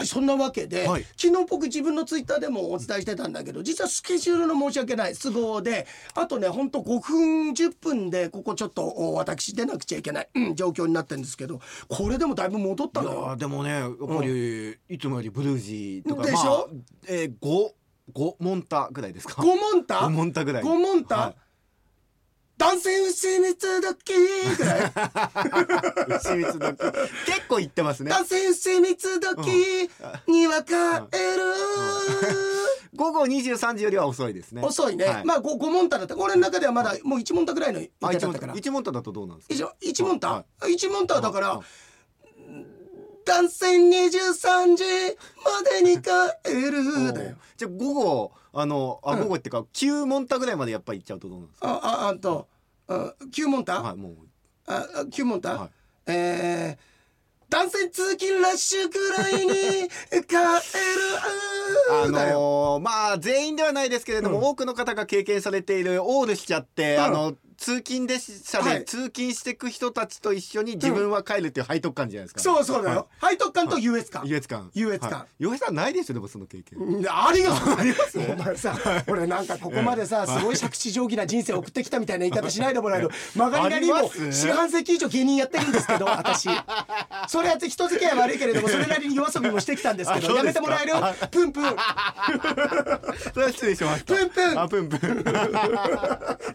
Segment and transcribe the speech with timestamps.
[0.00, 1.04] はい、そんなわけで、はい。
[1.16, 13.36] 昨日僕自分のツイッターでもお伝えしてたんだけど実はスケジュールの申し訳ない都合であとねほんと5分10分でここちょっとお私出なくちゃいけない、うん、状況になってるんですけどこれでもだいぶ戻ったいやのよー。
[13.36, 16.40] でもねやっぱり、いつもよりブルージーとかでしょ？
[16.42, 16.66] まあ、
[17.08, 17.70] えー、5
[18.12, 20.00] 五モンタぐらいですか？5モンタ？
[20.04, 20.62] 五モンタぐらい。
[20.62, 21.34] 5モンタ、はい
[22.60, 24.12] 男性牛蜜時
[24.58, 24.92] ぐらい。
[26.18, 26.52] 牛 蜜
[27.24, 28.10] 結構言ってますね。
[28.10, 29.90] 男性牛蜜時
[30.26, 30.78] には帰る、
[32.94, 34.60] 午後23時よりは遅いですね。
[34.62, 35.24] 遅いね、はい。
[35.24, 36.14] まあ 5, 5モンタだった。
[36.18, 39.54] 俺の中ではまだもう1モンタぐらいのあ一モン言い方だとどうなんですか？
[39.54, 41.66] 一応一モンタ、は一モンタだから、はい
[43.24, 44.84] 男性23時
[45.44, 46.10] までに帰
[46.70, 47.12] る。
[47.12, 51.68] だよじゃあ午後あのあうん午後っていうか9モンタぐらいまでやっぱり行っちゃうとどうなんですか？
[51.68, 52.48] あああと
[52.88, 54.12] あ9モンタ、はいもう。
[54.66, 55.70] ああ9モンタ、はい。
[56.06, 56.90] えー
[57.50, 60.40] 男性通勤ラッシュぐらいに帰る
[61.90, 64.44] あのーまあ全員ではないですけれども、うん。
[64.44, 67.02] 多くの方が経験されているオールしちゃって、うん。
[67.02, 68.78] あの通勤列車はい。
[68.80, 74.70] で通勤していく人たちと一緒に自分は帰るっていう背徳感じゃないですか、そうそうだよ、背徳感と優越感、優越感。
[74.74, 75.10] 優越感。
[75.20, 75.28] はい。
[75.38, 77.06] 優越感ないですよでもその経験、うん。
[77.06, 78.18] ありがとうあります。
[78.18, 78.74] お前さ
[79.06, 83.10] 俺なんかここまでさすごい借地定規な人生を送ってきたみたいな言い方しないでもらえる。
[83.36, 86.48] 曲がりなりにも四半世紀以上芸人やってるんですけど私。
[87.28, 90.92] それは人付き合い悪いけれどもそれなりに夜遊びもしてきたんですけどやめてもらえる？
[91.30, 91.64] プンプン。
[93.34, 94.14] それは失礼しました。
[94.14, 94.60] プンプン。
[94.60, 95.00] あプンプン。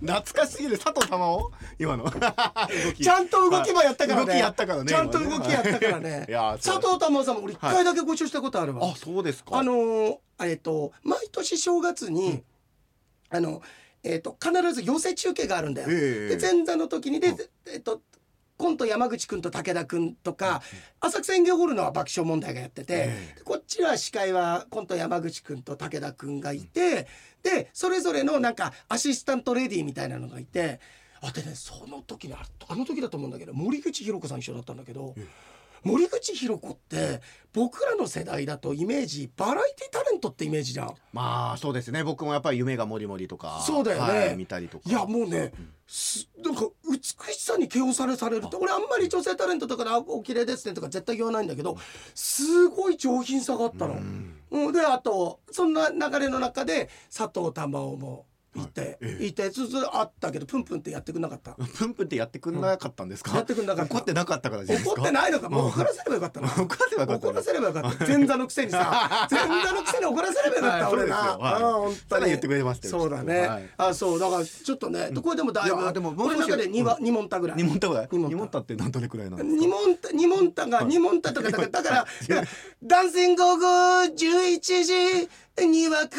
[0.01, 0.77] 懐かしすぎる。
[0.79, 2.05] 佐藤珠緒今の。
[2.99, 4.25] ちゃんと動きもやったからね。
[4.25, 6.27] 動きやったからねちゃんと動きやったからね。
[6.61, 9.57] 佐藤珠緒さんも俺一回だけご一緒したことあるわ、あそうですか。
[9.57, 12.43] あのーえっと毎年正月に、
[13.29, 13.61] あの
[14.03, 15.87] えっと必ず寄せ中継があるんだよ。
[15.89, 16.35] ええ。
[16.35, 17.33] で前座の時にで、
[17.67, 18.01] えっと
[18.65, 20.63] コント山口くんと武田くんとか、
[20.99, 23.11] 浅草演芸ホールのは爆笑問題がやってて、
[23.43, 27.05] こっちは司会はコント山口くんと武田くんがいて、
[27.43, 30.79] でそれぞれのなんかアシスタントレディーみたいなのがいて
[31.21, 35.13] あでねその時にああの時だと思うんだけど森口博子さん一緒だったんだけど。
[35.85, 37.21] 森口博子って
[37.53, 40.95] 僕らの世代だとイメージバラエティタレントってイメージじゃん。
[41.13, 42.03] まあそうですね。
[42.03, 44.13] 僕もやっぱり夢がもりもりとかそうだよね。
[44.13, 44.89] はい見たりとか。
[44.89, 45.53] いやもうね、
[45.87, 46.99] すなんか美
[47.33, 51.77] しさに気をされされるって俺あんまり女性タレントとかであ「お綺麗ですね」とか絶対言わないんだけど
[52.15, 53.93] すごい上品さがあったの。
[54.51, 58.25] うん、であとそんな流れの中で佐藤珠緒も
[58.63, 58.67] い。
[58.67, 59.25] て、はいええ。
[59.27, 61.51] いてずつあったけどプンプンってやってくんなかった。
[61.77, 63.65] プンプンってやってくんなかったんですか、やってくん。
[63.65, 64.91] なかった怒ってなかったからですか？
[64.91, 65.49] 怒ってないのか？
[65.49, 66.47] もう怒らせればよかったな。
[66.57, 68.07] 怒らせばよかった怒らせればよかった。
[68.07, 71.27] 前座のくせにさ 前座のくせに怒らせればよかった、はい俺な、はい。
[71.53, 72.25] ああ本当に。
[72.25, 72.99] 言ってくれましたよ。
[72.99, 73.69] そうだね、はい。
[73.77, 74.19] あそう。
[74.19, 77.57] だからちょっとね、これでもだいぶいやでももう少し俺の中で 2, は二問たぐらい。
[77.57, 78.07] 二問たぐらい？
[78.11, 79.55] 二問たって何どれくらいなんですか？
[79.55, 82.05] 二問た二問たが二問たとかだからだから
[82.83, 83.65] 男性午後
[84.05, 85.29] 11時
[85.63, 86.17] には帰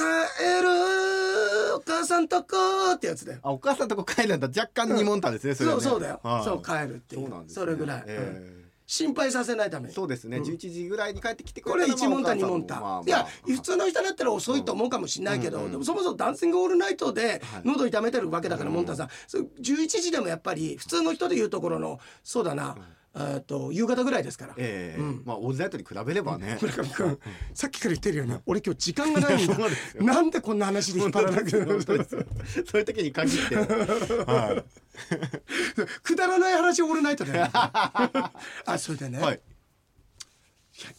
[0.62, 3.40] るお母さんとこってやつだよ。
[3.42, 4.48] あお母さんとこ帰るんだ。
[4.48, 5.82] 若干二問たですね、それはね。
[5.82, 6.44] そうそうだよ、はい。
[6.44, 7.22] そう帰るっていう。
[7.22, 7.62] そうなんですね。
[7.62, 8.66] それぐらい、えうん。
[8.86, 9.94] 心配させないために。
[9.94, 13.02] そうですね、11時ぐらいに帰ってきてくこれ一問た二まあ問た、まあまあ。
[13.04, 17.40] いや普通の人だったら遅いと思うかもしれないけど、うんでもそもそもダンシングオールナイトではい。
[17.64, 19.08] 喉痛めてるわけだから、モンタさん。
[19.26, 22.76] そう11時でもやっぱり普通の人でいうところのそうだな、
[23.18, 24.54] えーと夕方ぐらいですから。
[24.58, 25.00] ええ。
[25.00, 25.22] うん。
[25.24, 27.18] まあオールナイトに比べればね、村上君
[27.54, 29.56] さっきから言ってるように俺今日時間がないんだ。
[30.00, 32.24] なんでこんな話で引っ張らなきゃ本当ですよ。
[32.66, 34.62] そういう時に限って、は
[36.02, 38.32] くだらない話オールナイトだよ あ
[38.78, 39.40] それでね、い、はい、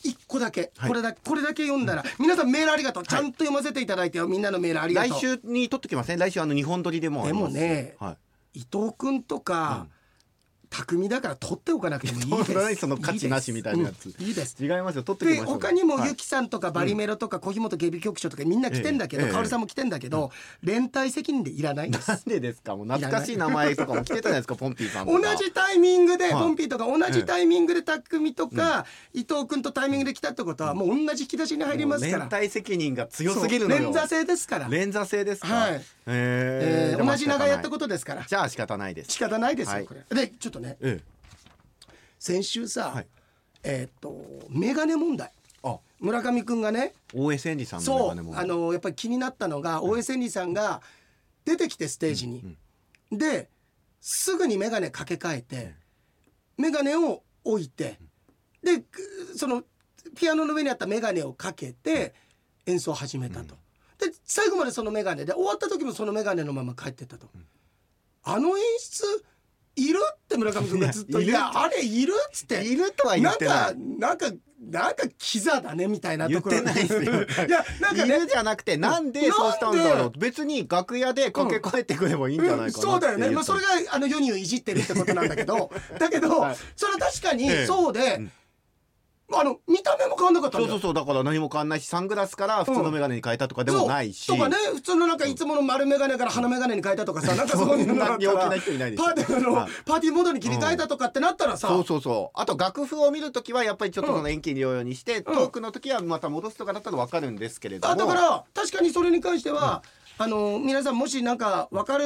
[0.04, 0.90] 一個だけ、はい。
[0.90, 3.04] これだこれだけ読んだら、皆さんメールありがとう。
[3.04, 4.28] ちゃんと読ませていただいてよ。
[4.28, 5.12] みんなのメールありがとう。
[5.12, 8.18] 来週に撮っときません来週あの日本撮りでもでもねは
[8.54, 8.60] い。
[8.60, 9.88] 伊藤君とか、
[10.70, 12.76] 匠だから取っておかなくてもいいです。
[12.82, 14.08] その価値なしみたいなやつ。
[14.20, 15.04] いいです,違いますよ。
[15.04, 15.48] 撮っときましでょう。
[15.48, 16.10] 他にもはい。
[16.10, 19.32] ゆきさんとかバリメロとか小日本警備局長とかみんな来てんだけど、ええ。
[19.32, 20.32] カオルさんも来てんだけど、
[20.64, 21.90] 連帯責任でいらない？
[21.90, 22.76] んですなんでですか？
[22.76, 26.34] もう懐かしい名前とかも来てたじゃないですかポンピーさんと同かじタイミングで、はい。
[26.44, 32.28] ポンピーとか同じタイミングで匠とか、伊藤君とタイミングで来たってことはもう同じ引き出しに入りますから。
[32.30, 35.48] 連帯責任が強すぎる連座制ですから、連座制ですか。
[35.48, 35.82] はい。
[36.08, 36.94] えー。
[36.94, 38.24] えー同じ長やったこととですから。
[38.28, 39.12] じゃあ仕方ないです。
[39.12, 39.86] 仕方ないですよ、はい。
[39.86, 40.04] これ。
[40.16, 40.78] でちょっとね。
[40.82, 41.02] え
[42.20, 43.08] 先週さ、はい。
[43.64, 45.32] えーっとメガネ問題。
[46.00, 46.94] 村上君がね。
[47.14, 48.36] 大江千里さんのそう。
[48.36, 50.82] あのやっぱり気になったのが大江千里さんが
[51.46, 52.58] 出てきてステージに、
[53.12, 53.50] で
[54.02, 55.74] すぐに眼鏡かけ替えて
[56.58, 57.98] 眼鏡を置いて
[58.62, 59.02] でく
[59.36, 59.64] その
[60.16, 62.14] ピアノの上にあった眼鏡をかけて
[62.66, 63.56] 演奏を始めたと。
[63.98, 67.28] で最後までその眼鏡で終わった時もその眼鏡のまま帰ってったと。
[68.24, 69.26] あの演出
[69.78, 72.64] いるって村上君がずっと「いいやあれいる?」っつって。
[72.64, 73.56] いるとは言なんってない。
[73.58, 76.62] かなんかなんかキザだねみたいなところ。
[76.62, 77.46] 言ってないですよ。
[77.48, 78.18] いやなんかね。
[78.18, 80.12] いるじゃなくてなんでそうしたんだろう。
[80.18, 85.72] 別に楽屋でかけ替えてくればいいんじゃないかなってそうだよね、まあ、それがあの世にをいじってるってことなんだけど。
[86.00, 86.58] だけど、はい。
[86.76, 87.66] それは確かにええ。
[87.68, 88.32] そうで、うん
[89.34, 99.72] あの見た目も変わんなかったんそうそうそうだから何も変わんないしサングラスから普通の眼鏡に変えたとかでもないし、そうとかね普通のなんかいつもの丸眼鏡から鼻眼鏡に変えたとかさ、なんかそういうのがあったらそんな陽気な人いないですパーティーの、はい。
[99.86, 102.40] パーティーモードに切り替えたとかってなったらさ、そうそうそう。
[102.40, 107.94] あと楽譜を見るときはやっぱりちょっとその遠近療養にして、トークの時はまた戻すとかだったら分かるんですけれども。
[107.94, 109.84] あだから確かにそれに関しては、
[110.20, 112.06] あの皆さんもしなんか分かる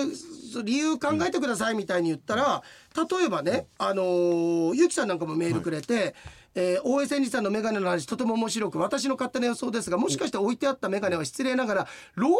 [0.63, 2.63] 理由考えてくださいみたいに言ったら、
[2.95, 6.15] 例えばねあのゆきさんなんかもメールくれて、
[6.55, 12.35] えー大江千里さんの眼鏡の話とても面白く私の勝手な予想ですがもしかして置いてあった眼鏡は失礼ながら老眼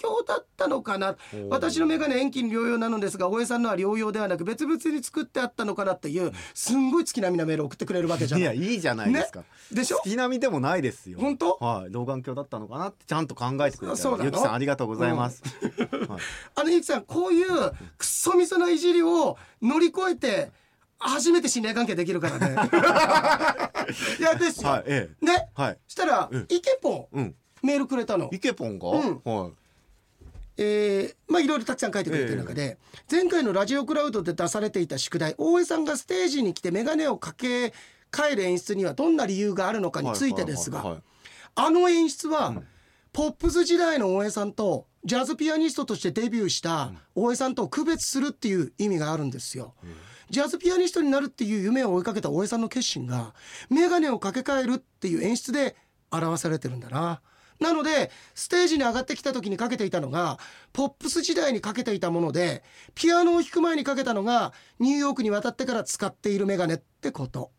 [0.00, 1.16] 鏡だったのかな？
[1.50, 8.56] 私の眼鏡遠近療養なのですが大江さんのは療養ではなく別々に作ってあったのかなっていうすんごい月並みなメールを送ってくれるわけじゃない。
[8.56, 9.46] いやいいじゃないですか、ね？
[9.72, 9.96] でしょ？
[10.04, 11.18] 月並みでもないですよ。
[11.18, 11.58] 本当？
[11.60, 11.92] はい。
[11.92, 16.20] 老眼鏡だったのかなってちゃんと考えてくれてそゆきさんありがとうございます、はい。
[16.54, 20.50] あのゆきさんこういうくっそみそないじりを乗り越えて
[20.98, 22.54] 初めて信頼関係できるからね。
[24.18, 24.70] いやですよ。
[24.70, 25.48] はいえね？
[25.56, 25.78] えはい。
[25.86, 26.46] したら、うん。
[26.48, 27.34] イケポンうん。
[27.62, 28.30] メールくれたの。
[28.32, 28.38] イ。
[28.38, 29.20] ケポンが、うん。
[29.24, 29.52] はい。
[30.58, 32.78] えーまあいろいろたくさん書いてくれてる中で、
[33.10, 37.74] 前回のラジオクラウドで出されていた宿題大江さんがステージに来て眼鏡をかけ
[38.10, 41.02] 替える演出にはどんな理由があるのかについてですが、
[41.54, 42.66] あの演出は、うん。
[43.12, 49.74] ポップス時代の大江さんとジャズピアニストとしてデビューした大江さんとを区別するっていう意味があるんですよ。
[50.30, 53.32] ジャズピアニストになるっていう夢を追いかけた大江さんの決心が
[53.70, 55.76] 眼鏡をかけ替えるっていう演出で
[56.10, 57.20] 表されてるんだな。
[57.60, 60.40] なのでステージに上がってきた時にかけていたのが
[60.72, 62.64] ポップス時代にかけていたもので
[62.96, 67.52] ピアノを弾く前にかけたのがニューヨークに渡ってから使っている眼鏡ってこと。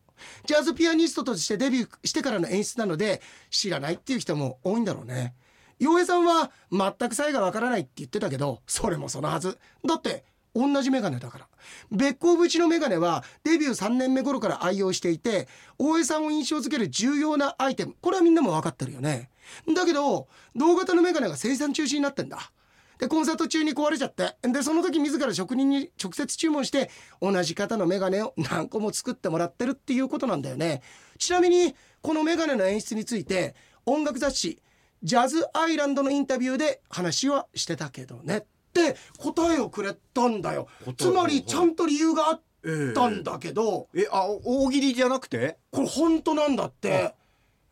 [0.45, 5.33] ジャズピアニストとしてデビューしてからの演出なので知らないっていう人も多いんだろうね。
[5.79, 9.57] 洋江さんは全く差異がわからないって言ってたけどそれもそのはず。
[9.85, 10.24] だって
[10.56, 11.47] 同じメガネだから。
[11.91, 15.47] 別光縁のメガネはデビュー3年目頃から愛用していて
[15.77, 19.29] 大江さんを印象づける重要なアイテムこれはみんなも分かってるよね。
[19.74, 22.51] だけど同型のメガネが生産中止になってんだ。
[22.97, 26.89] でコンサート中に壊れちゃってでその時自ら職人に直接注文して
[27.21, 30.81] 同じ型のメガネを何個も作ってもらってるっていうことなんだよね
[31.19, 34.59] ちなみにこのメガネの演出について音楽雑誌
[35.03, 38.38] 「ジャズアイランド」のインタビューで話はしてたけどね。
[38.38, 40.67] って答えをくれたんだよ。
[40.97, 42.41] つまりちゃんと理由があっ
[42.94, 43.88] たんだけど。
[43.95, 45.57] えあお大喜利じゃなくて？
[45.71, 47.15] これ本当なんだって。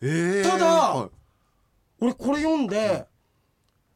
[0.02, 1.10] えーただはい。
[2.00, 3.06] 俺これ読んで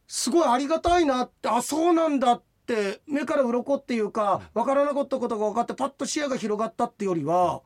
[0.07, 7.61] すごいありがたいなってあそうなんだって目から鱗っていうか分からなかったことが分かってパッと視野が広がったってよりは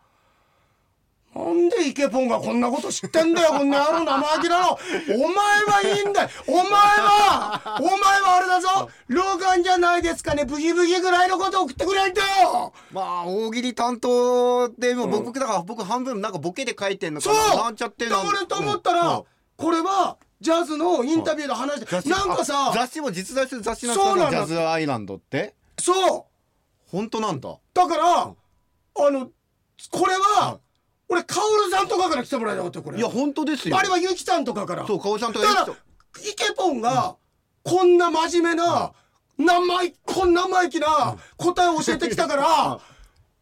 [1.35, 4.71] なんでイケポンがこんなこと知ってんだよこんな野郎生意気なの。
[4.71, 6.29] お前はいいんだよ。
[6.47, 8.89] お前はお前はあれだぞ。
[9.07, 10.45] 老眼じゃないですかね。
[10.45, 12.73] ブギブギぐらいのこと送ってくれんだよ。
[12.91, 17.35] まあ大喜利担当でも僕だから僕半分なんかボケで書いてんのかそう。
[17.57, 19.17] ななんちゃってんだ俺と思ったら、うん。
[19.17, 19.23] うん
[19.55, 24.31] これはジャズのインタビューで話して、なんかさあ雑誌も実在する雑誌なんそうなの。
[24.31, 25.53] ですかジャズアイランドって？
[25.79, 26.23] そう。
[26.89, 27.55] 本当なんだ。
[27.73, 28.35] だから、あ
[28.95, 29.29] の
[29.91, 30.59] これは、
[31.13, 32.97] 俺カオルさんとかから来てもらいたかったよこれ。
[32.97, 33.77] いや本当ですよ。
[33.77, 34.85] あれはゆきさんとかから。
[34.87, 35.77] そうかおちゃんとだからか
[36.21, 37.15] イケポンが
[37.63, 38.91] こんな真面目な、
[39.37, 42.79] 生意こんな生意気な答えを教えてきたから、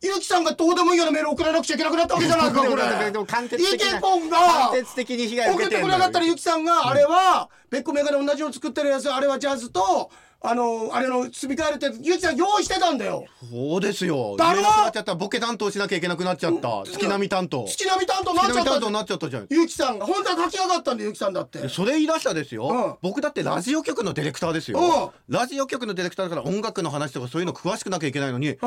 [0.01, 2.83] ゆきさんがどうでもいいようなメール送らなくちゃいけなくなったわけじゃないかこれ。
[2.83, 10.11] イケポンが間接的に被害を送ってくれなかったらゆきさんがあれは別個メガネ同じの作ってるやつあれはジャズと
[10.43, 13.25] あのあれの積み替えるってゆきさん用意してたんだよ。
[13.51, 14.35] そうですよ。
[14.37, 14.63] だろ？
[14.63, 16.81] なっちゃったボケ担当しなきゃいけなくなっちゃった。
[16.83, 17.63] 月並み担当。
[17.67, 18.71] 月並み担当になっ月ちゃった
[19.01, 19.47] っちゃったじゃん。
[19.51, 21.69] ゆきさんが本当は書き上がったんでゆきさんだって。
[21.69, 22.95] それ言い出したですよ、うん。
[23.03, 25.35] 僕だってラジオ局のディレクターですよ、うん。
[25.35, 28.57] ラジオ局のディレクターだから音楽の話とかそういうの詳しくなきゃいけないのに、うん。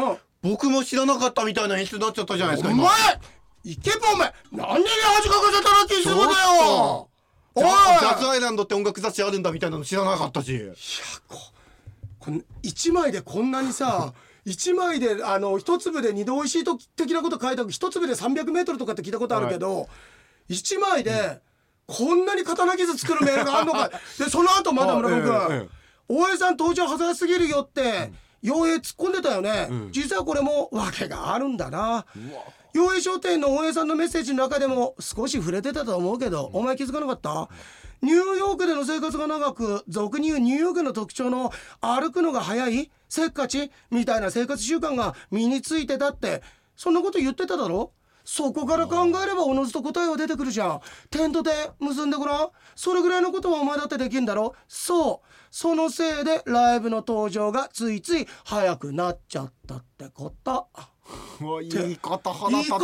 [0.42, 2.88] 僕も知らなかったみたいな演出になっちゃったじゃないですかお前
[3.64, 7.08] イケポンお前何に恥かかせたらってするんだよ。
[7.56, 10.60] おいジャズアイランドって音楽雑誌あるんだみたいなの知らなかったし。
[11.28, 11.38] こ
[12.30, 14.12] の一枚でこんなにさ
[14.44, 19.88] 一枚であの一粒で二度おいしいと的なこと書いた一粒で300メートルとかって聞いたことあるけど
[20.48, 21.40] 一枚で
[21.86, 23.90] こんなに刀傷作るメールがあるのか。
[24.18, 25.70] でその後まだ村上君
[26.08, 28.12] 大江さん登場早すぎるよって
[28.42, 29.92] 陽平突っ込んでたよね、うん。
[29.92, 32.04] 実はこれも訳があるんだな。
[32.16, 32.42] うわ
[32.74, 37.48] 陽平商店の大江さんのメッセージの中でも少し触れてたと思うけど、お前気づかなかった？
[38.02, 42.90] ニューヨークでの生活が長く俗に言うニューヨークの特徴の歩くのが早い？
[43.08, 43.70] せっかち？
[43.92, 46.42] みたいな生活習慣が身についてたって。
[46.74, 47.92] そんなこと言ってただろ？
[48.24, 50.80] そこから考えればおのずと答えは出てくるじゃん。
[51.10, 52.48] テントで結んでごらん。
[52.74, 54.56] それぐらいのことはお前だってできんだろ？
[54.66, 55.28] そう。
[55.52, 60.66] そのせいでライブの登場がついつい早くなっちゃったってこと
[61.70, 62.78] 言い方腹立つな。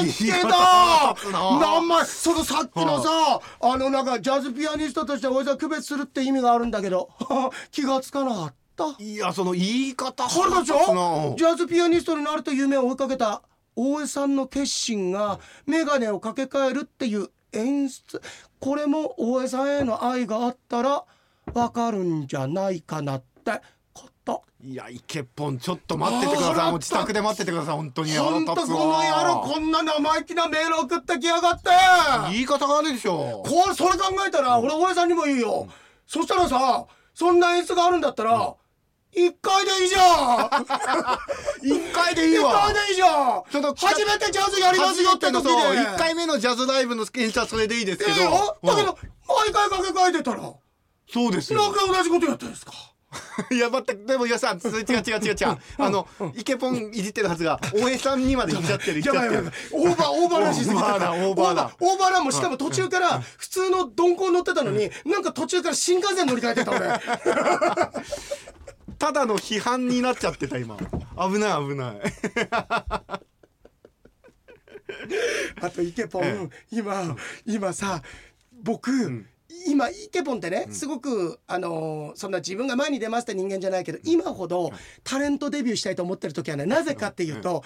[0.00, 1.58] 言い 池方だ腹立つな。
[1.58, 7.10] なんまそのさっきのさ あのなんかジャズピアニストとしておじさん区別するって意味があるんだけど
[7.70, 8.94] 気がつかなかった。
[8.98, 13.42] いやその言い方腹立つつなよジャズピアニストになるという夢を追いかけた
[13.74, 18.22] 大江さんの決心が眼鏡をかけ替えるっていう演出。
[18.60, 21.04] これも大江さんへの愛があったら
[21.54, 23.60] わかるんじゃないかなって
[24.28, 24.66] こと。
[24.66, 26.70] いやイケポンちょっと待っててください。
[26.70, 28.12] もう自宅で待っててください本当に。
[28.16, 31.70] ほんとこの野郎こんな生意気なメール送ってきやがって。
[32.32, 33.42] 言い方があるでしょ。
[33.46, 35.68] これそれ考えたら俺大江さんにも言うよ、
[36.06, 38.54] そしたらさそんな演出があるんだったら
[39.12, 40.66] 一回でいいじゃん。
[41.66, 43.42] 一回でいい一わ回でいいじゃん。
[43.50, 45.50] ちょっと初めてジャズやりますよって時で。
[45.50, 48.12] 一回目のジャズライブの演出はそれでいいですけど、
[48.62, 50.40] だけうんど毎回かけ替えてたら。
[51.10, 51.62] そうですよ。
[51.62, 52.72] なんか同じことやってるんですか？
[53.50, 55.36] いや待ってでもいやさそれ違う違う違う違う。
[55.78, 61.12] あのイケポンいじってるはずが大江さんにまでいっちゃってるやばいやばいオーバーオーバーランしすぎてたオーバーだ。
[61.12, 61.70] オーバーだ。
[61.80, 66.88] オーバーもしかも途中から普通の鈍行乗ってたのになんか途中から新幹線乗り換えてた俺。
[68.98, 70.76] ただの批判になっちゃってた今。
[70.76, 70.84] 危
[71.38, 72.00] ない危ない。
[75.60, 78.02] あとイケポン、え今今さ
[78.62, 79.24] 僕、
[79.70, 84.72] 今イケポンってね、すごくあのーそんな自分が前に出ますって人間じゃないけど今ほど
[85.04, 87.62] タレントデビューしたいと思ってる時はねなぜかっていうと、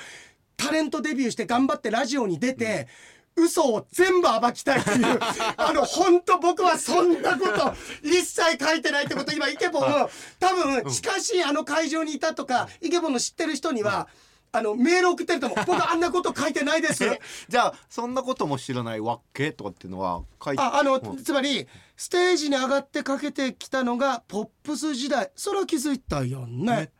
[0.56, 2.88] タレントデビューして頑張ってラジオに出て、
[3.36, 5.18] 嘘を全部暴きたいっていう
[5.56, 14.08] あの本当僕はそんなこと一切書いてないってこと今イケポン多分近しいあの会場にいたとかイケポンの知ってる人には
[14.54, 15.64] あのメール送ってると思う。
[15.66, 17.04] 僕あんなこと書いてないです。
[17.48, 20.62] じゃあそんなことも知らないわけとかっていうのは書いて。
[20.62, 21.24] ああの、うん。
[21.24, 21.66] つまり
[21.96, 25.30] ステージに上がってかけてきたのがポップス時代。
[25.34, 26.92] それは気づいたよね。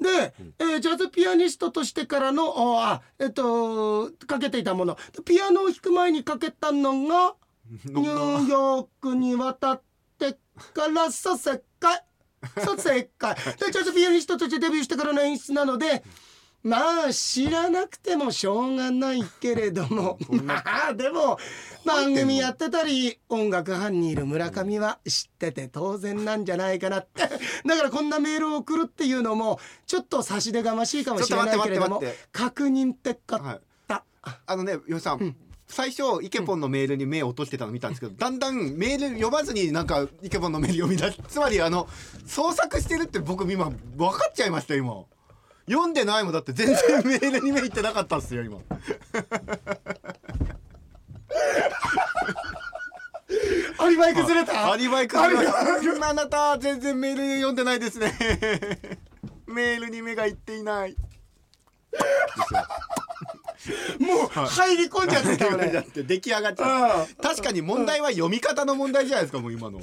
[0.00, 4.98] で、えージャズピアニストとしてからのあえっとかけていたもの。
[5.24, 7.34] ピアノを弾く前にかけたのが
[7.86, 9.82] ニューヨークに渡っ
[10.18, 10.32] て
[10.74, 12.04] からさ世界
[12.64, 16.02] そう正解でジャズピアニストとしてデビューしてからの演出なので
[16.62, 20.18] まあ知らなくてもしょうがないけれども。
[20.44, 21.38] まあでも
[21.84, 26.98] 番組やってたり音楽班にいる村上は知ってて当然なんじゃないかな。
[27.00, 33.56] っ てだからこんなメールを送るっていうのもちょっと差し出がましいかもしれないけれどもちょっと待って待って確認ってかはい。
[33.56, 34.04] った。
[34.46, 41.18] あのねよしさん、最初イケポンのメールに目を落としてたの見たんですけど、だんだんメール読まずになんかイケポンのメール読み出す。
[41.28, 41.88] つまりあの
[42.24, 44.94] 創作してるって僕今分かっちゃいました今
[45.68, 48.58] 読んでないもんだって全然メールに目いってなかったっすよ今。
[53.78, 54.72] アリバイ崩れた？
[54.72, 56.08] アリバイ崩れた。
[56.08, 58.12] あなた全然メール読んでないですね。
[59.46, 60.96] メールに目がいっていない。
[64.00, 69.80] もう入り込んじゃってたよだねって出来上がっちゃうう確かに問題は読み方の問題じゃないですかもう今の。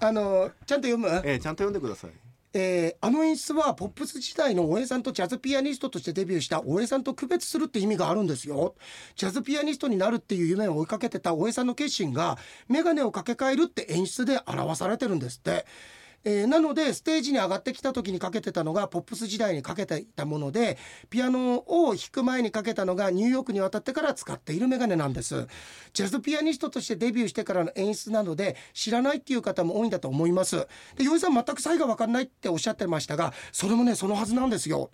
[0.00, 1.08] あのちゃんと読む？
[1.24, 2.10] ええちゃんと読んでください
[2.54, 8.76] えーあの演出はポップス時代の大江さんとジャズピアニストとしてデビューした大江さんと区別するって意味があるんですよ。
[9.16, 15.66] ジャズピアニストになるっていう夢を追いかけてた大江さんの決心が眼鏡をかけ替えるって演出で表されてるんですって。
[16.24, 20.78] えーなのでステージに上がってきた時にかけてたのがポップス時代にかけていたもので
[21.10, 25.46] ピアノを弾く前にかけたのがニューヨークに渡ってから使っているメガネなんです。
[25.92, 30.66] ジャズピアニストとしてデビューしてからの演出なので知らないっていう方も多いんだと思います。
[30.96, 34.90] で洋井さん全く差異が分かんないっておっしゃってましたがそれもねそのはずなんですよ。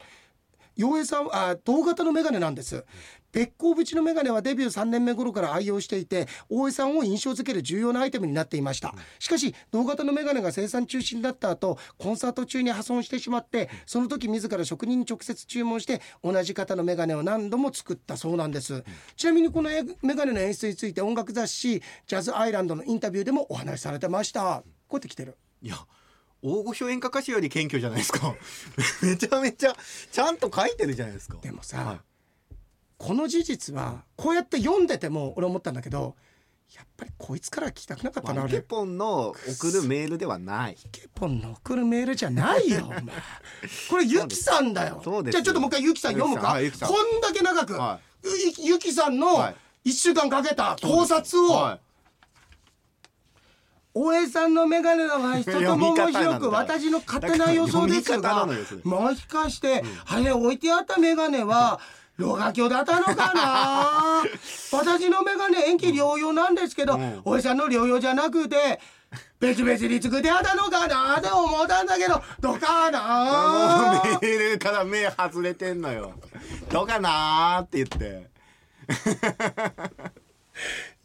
[0.80, 2.86] 洋平さんあ同型のメガネなんです。
[3.32, 8.94] べっ甲縁のメガネはデビュー3年目頃から愛用していて大江さんを印象づける重要なアイテムになっていました。
[9.18, 18.82] しかし同型のメガネが生産中止になった後コンサート中に破損してしまってその時自ら職人に直接注文して同じ型のメガネを何度も作ったそうなんです。
[19.16, 24.64] ちなみにこのえメガネの演出について音楽雑誌「ジャズアイランド」のインタビューでもお話しされてました。
[24.88, 25.36] こうやって来てる。
[25.60, 25.76] いや
[26.42, 28.34] 大御所演歌歌手より謙虚じゃないですか。
[29.02, 29.76] めちゃめちゃ
[30.10, 31.38] ちゃんと書いてるじゃないですか。
[31.42, 32.00] でもさ、はい。
[32.96, 36.16] この事実はこうやって読んでても俺思ったんだけど
[36.74, 40.74] やっぱりこいつから聞きたくなかったなまあ、イケ俺ポンの送るメールではない。
[40.74, 43.02] イケポンの送るメールじゃないよお前。
[43.90, 45.02] これゆきさんだよ。
[45.30, 46.90] じゃあちょっともう一回ゆきさん読むか、はいゆきさん。
[46.90, 49.56] んだけ長く、はゆゆきさんのはい。
[49.90, 51.80] 1週間かけた考察を、は
[53.92, 58.46] 大江さんの眼鏡のは一つも面白く私の勝手な予想ですが
[58.84, 61.80] もしかして、あれ置いてあった眼鏡は
[62.16, 64.22] 老眼鏡だったのかな？
[64.72, 67.20] 私の眼鏡延期療養なんですけど、うん。
[67.24, 68.78] 大江さんの療養じゃなくて
[69.40, 71.18] 別々に作ってあったのかな？
[71.18, 76.12] って思ったんだけどどうかもうなメールから目外れてんのよ。
[76.70, 77.60] どうかな？
[77.60, 78.30] ーって言って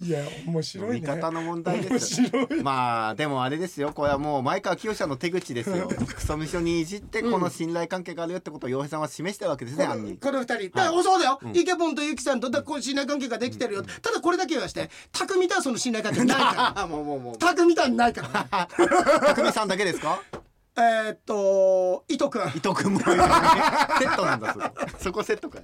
[0.02, 1.00] いや面白いね。
[1.00, 2.64] 見方の問題です面白い。
[2.64, 3.94] まあでもあれですよ。
[3.94, 5.88] これはもう前川清の手口ですよ。
[5.88, 10.12] クソミショにいじってこの信頼関係があるよってことを洋平さんは示したわけですね、こ案に。
[10.12, 16.44] のこの二人、だからそうだよ、イケポンとユキさんとだこう信頼関係ができてるよ、ただこれだけはして匠とはその信頼関係ないか
[16.76, 16.80] ら。
[16.82, 17.38] あ もうもうもう。
[17.38, 18.68] 匠とはないから。
[19.34, 20.22] 匠さんだけですか？
[20.78, 22.42] えーっと伊藤君。
[22.48, 25.60] 伊藤君もセットなんだそこそこセットか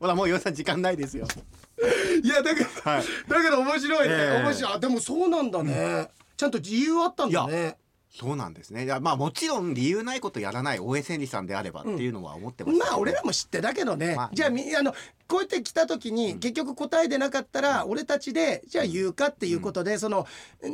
[0.00, 1.26] ほらもう洋平さん時間ないですよ。
[2.22, 3.04] いやだけど、はい。
[3.28, 4.42] だけど面白いね、ええ。
[4.42, 4.72] 面白い。
[4.74, 7.76] あでもそうなんだね、ちゃんと理由あったんだね
[8.18, 8.84] そうなんですね。
[8.84, 14.94] いやまあもちろん理由ないことやらない大江千里さんであればっていうのは思ってましたけどまあ俺らも知ってたけどね、まあじゃあみあの
[15.28, 20.26] こうやって来た時に結局答えでなかったら俺たちでじゃあ言うかっていうことで、その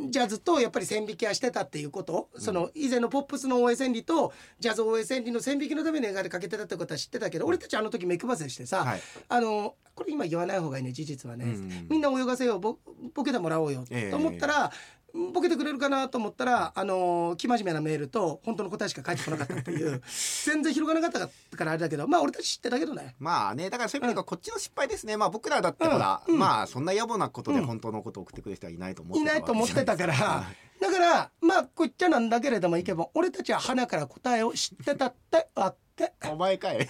[0.09, 9.01] じゃあずっとやっぱり線引きはしてたっていうこと、その以前のポップスの大江千里とジャズ大江千里の線引きのために映画でかけてたってことは知ってたけど俺たちあの時目配せしてさ、はい。
[9.27, 11.87] あのこれ今言わない方がいいね事実はね、うん。
[11.89, 12.77] みんな泳がせようボ
[13.13, 14.71] ボケてもらおうよええと思ったら、
[15.13, 20.01] ボケてくれるかなと思ったらあの生真面目なメールと本当の答えしか返ってこなかったっていう
[20.45, 23.15] 全然広がらなかったからあれだけどまあ俺たち知ってたけどね。
[23.19, 26.39] まあねだからそういう意味ではこっちの失敗ですね、まあ僕らだってほら、うんうん。
[26.39, 30.45] まあそんな野暮なことで本当のことを送ってくる人はいないと思っていないと思ってたから、は
[30.81, 36.13] だからまあこっちゃなんだけれどもいけば俺たちは花から答えを知ってたってあって。
[36.27, 36.87] お前かい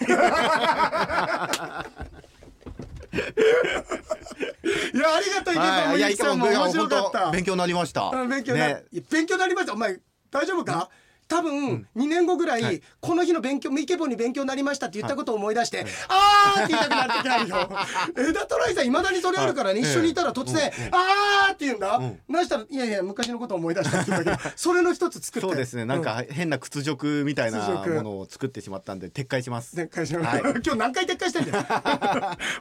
[3.14, 5.98] いやありがとういけばはい。
[5.98, 7.30] いやもゆきさんも面白かった。
[7.30, 8.10] 勉強になりました。
[8.12, 8.84] うん勉強にな、ね。
[9.10, 9.72] 勉強になりました。
[9.72, 9.98] お前
[10.30, 10.90] 大丈夫か、
[11.26, 12.82] 多分2年後ぐらい、はい。
[13.00, 17.70] この日の勉強イケボに勉強になりましたって言ったことを思い出して、あーって言いたくなる時あるよ。
[18.28, 19.90] 枝トライさんいまだにそれあるからね、はい。
[19.90, 22.20] 一緒にいたら突然、うんうんあーって言うんだ、うん。
[22.28, 25.48] なしたらいやいや昔のことを思い出したって言うんだけど それの一つ作って。
[25.48, 25.84] そうですね。
[25.84, 29.76] なんか変な屈辱みたいなものを作ってしまったんで撤回します。
[29.76, 30.52] 撤回します、はい。
[30.64, 31.64] 今日何回撤回してんだよ。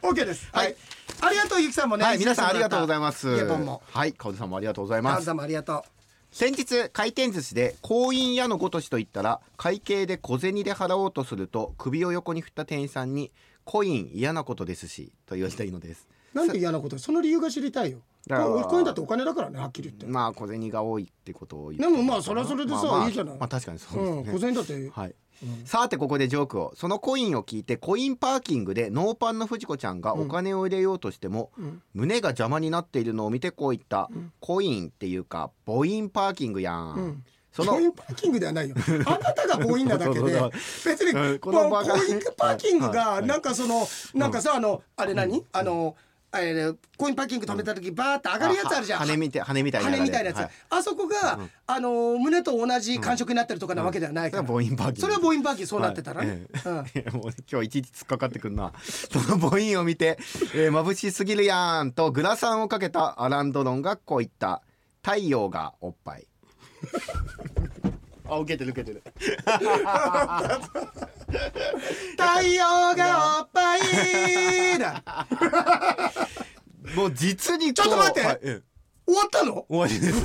[0.01, 0.47] OK です。
[0.51, 0.75] はい、はい。
[1.21, 2.05] ありがとうゆきさんもね。
[2.05, 2.17] はい。
[2.17, 3.33] 皆さんありがとうございます。
[3.33, 3.81] イケボンも。
[3.91, 4.13] はい。
[4.13, 5.13] 川津さんもありがとうございます。
[5.15, 6.02] カズさんもありがとう
[6.33, 13.31] 先日回転寿司で行員屋のごとしと言ったら会計で小銭で払おうとすると首を横に振った店員さんに
[13.65, 16.07] コイン嫌なことですしと言われたいのです。
[16.33, 16.97] なんで嫌なこと？
[16.97, 17.99] その理由が知りたいよ。
[18.25, 23.37] だからこういうだってお金だからねはっきり言って、まあ小銭が多いってことを言ってでもまあそれはそれでさまあまあいいじゃない。
[23.37, 24.91] まあ確かにそううん、ですね、小銭だって、
[25.45, 26.73] はい、さてここでジョークを。
[26.75, 31.81] そのコインを聞いてコインパーキングでノーパンの藤子ちゃんがお金を入れようとしても、うん。
[31.93, 34.31] 胸が邪魔になっているのを見てこう言った、ん。
[34.39, 37.23] コインっていうか母音パーキングやん、うん。
[37.51, 38.75] そのコインパーキングではないよ。
[39.05, 40.21] あなたが強引なだけで
[40.85, 42.95] 別にうんここのコインパーキングはい。
[42.95, 43.25] がはい。
[43.25, 45.45] なんかそのなんかさあのあれ何？
[45.51, 45.95] あの
[46.35, 48.99] あれコインパーキング止めた時バーって上がるやつあるじゃん。
[48.99, 50.49] 羽みたい羽みたいな羽みたいなやつ、はい。
[50.71, 56.23] あそこが、あの胸と同じ感触になってるとかなわけではないから、それは母音パーキングそれは母音パーキングそうなってたら。
[56.23, 56.87] ね、はい。
[56.95, 57.03] えうん。
[57.03, 58.73] い やもう今日いちいち突っかかってくんな。
[58.83, 60.17] その母音を見て、
[60.55, 64.63] えー、眩しすぎるやんとグラサンをかけたアランドロンがこう言った。
[65.03, 66.25] 太陽がおっぱい。
[68.25, 69.03] あ受けてる受けてる
[72.17, 72.63] 太陽
[72.95, 75.03] がおっぱいだ。
[76.95, 78.21] もう実にちょっと待って。
[78.21, 78.61] はいええ。
[79.05, 79.65] 終わったの？
[79.67, 80.23] 終わりです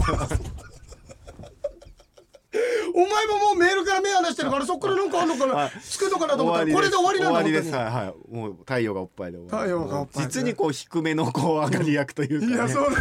[2.99, 5.71] お前ももうメールから目離してるからそっからなんかあんのかな、はい。
[5.81, 7.71] つくのかなと思ったらこれで終わりなんだ終わりです。
[7.71, 8.35] 本はいはい。
[8.35, 13.01] もう太陽がおっぱいで太陽がおっぱい実にこう低めのこう上がり役というか、ね、いやそうだ、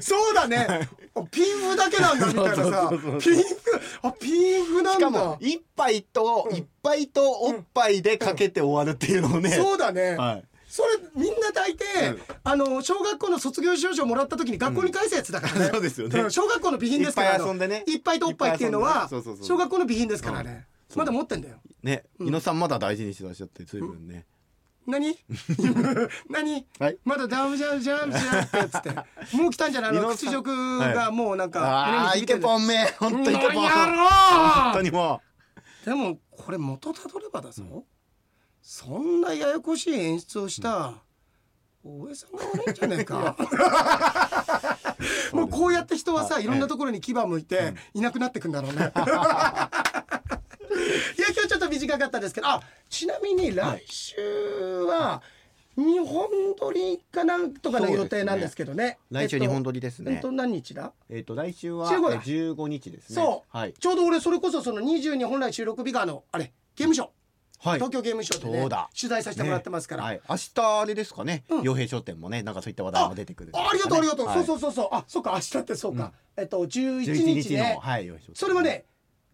[0.00, 0.88] そうだね。
[1.30, 2.90] ピンフだけなんだみたいなさ。
[2.90, 3.44] ピンフ
[4.02, 4.98] あピンフなんだ。
[4.98, 10.44] しかも一杯と一杯とおっぱいでかけて終わるっていうのをね、そうだね、はい
[11.18, 12.20] みんな大抵、うん。
[12.44, 16.22] あの小学校の卒業証書をもらった時に学校に返すやつだからね、そうですよね。
[16.22, 16.30] ん。
[16.30, 17.84] 小学校の備品ですからいっぱい遊んでね。
[17.86, 19.08] いっぱいとおっぱいっていうのは
[19.42, 21.56] 小学校の備品ですからね、まだ持ってんだよ。
[21.82, 24.26] ね、伊野さんまだ大事にしてらっしゃって随分ね、
[24.86, 25.18] 何？
[26.30, 26.98] 何、はい。
[27.04, 35.20] まだダウンジャンジャンジャンってやつってもう来たんじゃないあの屈辱がもうなんかああイケポンンめ本当イケポンや本当ろにも
[35.84, 37.84] でもこれ元たどればだぞ、
[38.62, 40.94] そんなややこしい演出をした
[41.88, 43.36] 大江さんが悪いんじゃねえか。
[46.28, 48.00] さいろんなところに牙向いてい。
[48.00, 48.78] なくなってくんだろうね。
[48.78, 48.90] いや
[51.34, 54.14] 今日ちょっと短かったですけどあちなみに来週
[54.84, 55.22] は
[55.76, 58.84] 日本撮りかなんとかの予定なんですけどね。
[58.84, 60.14] えっと来週日本撮りですね。
[60.14, 60.92] えっと何日だ？
[61.08, 62.14] えっ、と来週は15だ。
[62.14, 63.14] えー15日ですね。
[63.14, 63.74] そう、はい。
[63.78, 67.08] ちょうど俺それこそその22本来収録日があのあれゲームショー、
[67.60, 67.78] はい。
[67.78, 70.20] 東京ゲームショーでね取材させてもらってますから、はい。
[70.28, 71.44] 明日あれですかね。
[71.48, 71.62] うん。
[71.62, 73.58] 洋平商店もねなんかそういった話題も出てくるんで。
[73.58, 74.36] すあありがとうありがとう、はい。
[74.36, 74.88] そうそうそうそう。
[74.92, 77.78] あそうか明日ってそうか、えっと11 11日ね。
[78.34, 78.84] それもね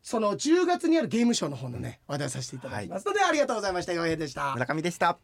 [0.02, 3.92] その10月にあるゲームショーの方のね話題させていただきますので、ありがとうございました。
[3.92, 4.52] 洋平でした。
[4.54, 5.18] 村上でした